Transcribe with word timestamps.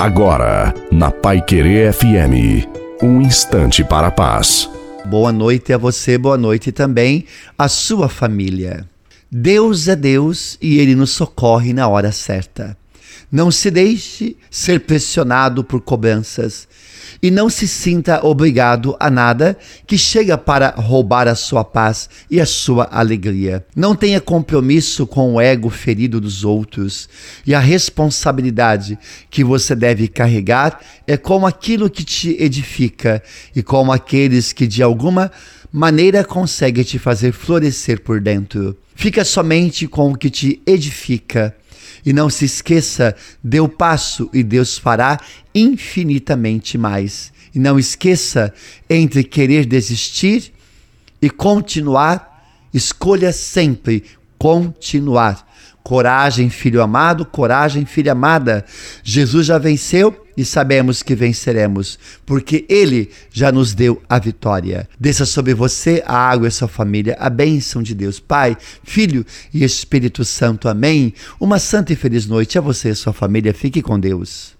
Agora, 0.00 0.72
na 0.90 1.10
Pai 1.10 1.42
Querer 1.42 1.92
FM, 1.92 2.66
um 3.02 3.20
instante 3.20 3.84
para 3.84 4.06
a 4.06 4.10
paz. 4.10 4.66
Boa 5.04 5.30
noite 5.30 5.74
a 5.74 5.76
você, 5.76 6.16
boa 6.16 6.38
noite 6.38 6.72
também 6.72 7.26
à 7.58 7.68
sua 7.68 8.08
família. 8.08 8.88
Deus 9.30 9.88
é 9.88 9.94
Deus 9.94 10.56
e 10.58 10.78
Ele 10.78 10.94
nos 10.94 11.10
socorre 11.10 11.74
na 11.74 11.86
hora 11.86 12.12
certa. 12.12 12.74
Não 13.30 13.50
se 13.50 13.70
deixe 13.70 14.36
ser 14.50 14.80
pressionado 14.80 15.62
por 15.62 15.80
cobranças 15.80 16.68
e 17.22 17.30
não 17.30 17.48
se 17.50 17.68
sinta 17.68 18.24
obrigado 18.24 18.96
a 18.98 19.10
nada 19.10 19.56
que 19.86 19.98
chega 19.98 20.38
para 20.38 20.70
roubar 20.70 21.28
a 21.28 21.34
sua 21.34 21.64
paz 21.64 22.08
e 22.30 22.40
a 22.40 22.46
sua 22.46 22.88
alegria. 22.90 23.64
Não 23.74 23.94
tenha 23.94 24.20
compromisso 24.20 25.06
com 25.06 25.34
o 25.34 25.40
ego 25.40 25.68
ferido 25.70 26.20
dos 26.20 26.44
outros 26.44 27.08
e 27.46 27.54
a 27.54 27.60
responsabilidade 27.60 28.98
que 29.28 29.44
você 29.44 29.74
deve 29.74 30.08
carregar 30.08 30.80
é 31.06 31.16
com 31.16 31.46
aquilo 31.46 31.90
que 31.90 32.04
te 32.04 32.36
edifica 32.42 33.22
e 33.54 33.62
com 33.62 33.92
aqueles 33.92 34.52
que 34.52 34.66
de 34.66 34.82
alguma 34.82 35.30
maneira 35.72 36.24
conseguem 36.24 36.84
te 36.84 36.98
fazer 36.98 37.32
florescer 37.32 38.00
por 38.00 38.20
dentro. 38.20 38.76
Fica 39.00 39.24
somente 39.24 39.88
com 39.88 40.12
o 40.12 40.14
que 40.14 40.28
te 40.28 40.60
edifica 40.66 41.56
e 42.04 42.12
não 42.12 42.28
se 42.28 42.44
esqueça, 42.44 43.16
dê 43.42 43.58
o 43.58 43.66
passo 43.66 44.28
e 44.30 44.42
Deus 44.42 44.76
fará 44.76 45.18
infinitamente 45.54 46.76
mais. 46.76 47.32
E 47.54 47.58
não 47.58 47.78
esqueça, 47.78 48.52
entre 48.90 49.24
querer 49.24 49.64
desistir 49.64 50.52
e 51.22 51.30
continuar, 51.30 52.46
escolha 52.74 53.32
sempre 53.32 54.04
continuar. 54.40 55.46
Coragem, 55.82 56.48
filho 56.48 56.82
amado, 56.82 57.26
coragem, 57.26 57.84
filha 57.84 58.12
amada. 58.12 58.64
Jesus 59.02 59.46
já 59.46 59.58
venceu 59.58 60.26
e 60.36 60.44
sabemos 60.44 61.02
que 61.02 61.14
venceremos, 61.14 61.98
porque 62.24 62.64
Ele 62.68 63.10
já 63.30 63.52
nos 63.52 63.74
deu 63.74 64.00
a 64.08 64.18
vitória. 64.18 64.88
Desça 64.98 65.26
sobre 65.26 65.52
você 65.52 66.02
a 66.06 66.16
água 66.16 66.48
e 66.48 66.50
sua 66.50 66.68
família, 66.68 67.16
a 67.18 67.28
bênção 67.28 67.82
de 67.82 67.94
Deus, 67.94 68.18
Pai, 68.18 68.56
Filho 68.82 69.24
e 69.52 69.62
Espírito 69.62 70.24
Santo. 70.24 70.68
Amém. 70.68 71.12
Uma 71.38 71.58
santa 71.58 71.92
e 71.92 71.96
feliz 71.96 72.26
noite 72.26 72.56
a 72.56 72.62
você 72.62 72.88
e 72.88 72.92
a 72.92 72.96
sua 72.96 73.12
família. 73.12 73.52
Fique 73.52 73.82
com 73.82 74.00
Deus. 74.00 74.59